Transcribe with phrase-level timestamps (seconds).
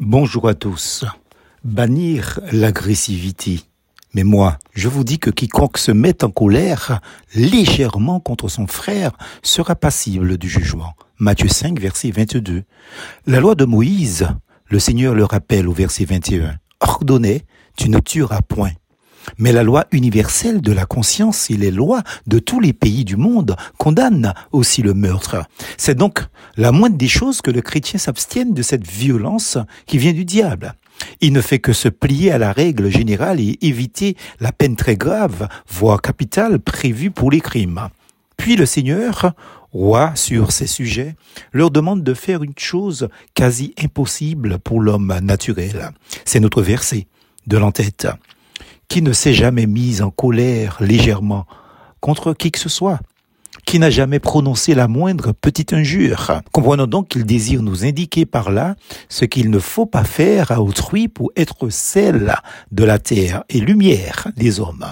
[0.00, 1.04] Bonjour à tous.
[1.64, 3.62] Bannir l'agressivité.
[4.14, 7.00] Mais moi, je vous dis que quiconque se met en colère
[7.34, 9.10] légèrement contre son frère
[9.42, 10.92] sera passible du jugement.
[11.18, 12.62] Matthieu 5, verset 22.
[13.26, 14.28] La loi de Moïse,
[14.66, 17.42] le Seigneur le rappelle au verset 21, ordonnait,
[17.76, 18.74] tu ne tueras point.
[19.36, 23.16] Mais la loi universelle de la conscience et les lois de tous les pays du
[23.16, 25.44] monde condamnent aussi le meurtre.
[25.76, 26.20] C'est donc
[26.56, 30.74] la moindre des choses que le chrétien s'abstienne de cette violence qui vient du diable.
[31.20, 34.96] Il ne fait que se plier à la règle générale et éviter la peine très
[34.96, 37.88] grave, voire capitale, prévue pour les crimes.
[38.36, 39.34] Puis le Seigneur,
[39.72, 41.16] roi sur ces sujets,
[41.52, 45.90] leur demande de faire une chose quasi impossible pour l'homme naturel.
[46.24, 47.06] C'est notre verset
[47.46, 48.06] de l'entête
[48.88, 51.46] qui ne s'est jamais mise en colère légèrement
[52.00, 53.00] contre qui que ce soit,
[53.66, 56.40] qui n'a jamais prononcé la moindre petite injure.
[56.52, 58.76] Comprenons donc qu'il désire nous indiquer par là
[59.08, 62.34] ce qu'il ne faut pas faire à autrui pour être sel
[62.72, 64.86] de la terre et lumière des hommes.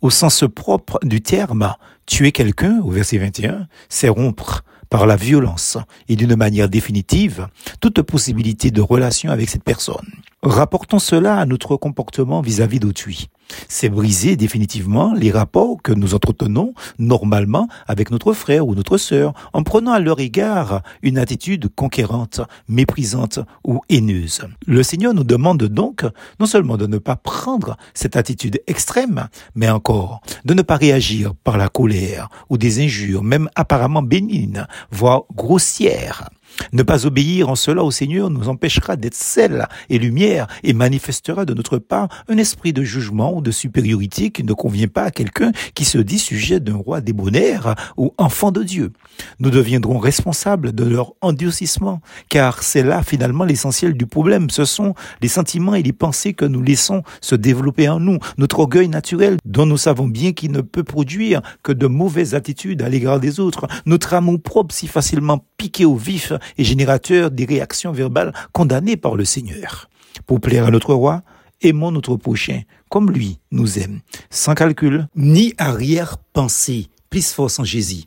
[0.00, 1.74] Au sens propre du terme,
[2.06, 5.78] tuer quelqu'un, au verset 21, c'est rompre par la violence
[6.08, 7.48] et d'une manière définitive
[7.80, 10.06] toute possibilité de relation avec cette personne.
[10.42, 13.28] Rapportons cela à notre comportement vis-à-vis d'autrui.
[13.68, 19.34] C'est briser définitivement les rapports que nous entretenons normalement avec notre frère ou notre sœur
[19.52, 24.40] en prenant à leur égard une attitude conquérante, méprisante ou haineuse.
[24.66, 26.06] Le Seigneur nous demande donc
[26.38, 31.34] non seulement de ne pas prendre cette attitude extrême, mais encore de ne pas réagir
[31.44, 36.30] par la colère ou des injures, même apparemment bénignes, voire grossières.
[36.72, 41.44] Ne pas obéir en cela au Seigneur nous empêchera d'être sel et lumière et manifestera
[41.44, 45.10] de notre part un esprit de jugement ou de supériorité qui ne convient pas à
[45.10, 48.92] quelqu'un qui se dit sujet d'un roi débonnaire ou enfant de Dieu.
[49.38, 54.50] Nous deviendrons responsables de leur endurcissement, car c'est là finalement l'essentiel du problème.
[54.50, 58.60] Ce sont les sentiments et les pensées que nous laissons se développer en nous, notre
[58.60, 62.88] orgueil naturel dont nous savons bien qu'il ne peut produire que de mauvaises attitudes à
[62.88, 67.92] l'égard des autres, notre amour propre si facilement piqué au vif et générateur des réactions
[67.92, 69.90] verbales condamnées par le Seigneur.
[70.26, 71.22] Pour plaire à notre roi,
[71.60, 74.00] aimons notre prochain comme lui nous aime,
[74.30, 76.86] sans calcul ni arrière-pensée.
[77.10, 78.04] Plus force en Jésus.